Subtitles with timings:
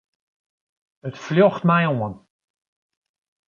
[1.07, 2.13] It fljocht my oan.